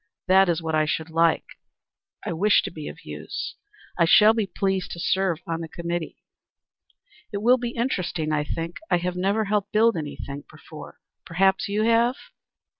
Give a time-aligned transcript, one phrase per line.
[0.25, 1.45] "That is what I should like.
[2.25, 3.53] I wish to be of use.
[3.99, 6.23] I shall be pleased to serve on the committee."
[7.31, 8.77] "It will be interesting, I think.
[8.89, 10.99] I have never helped build anything before.
[11.23, 12.15] Perhaps you have?"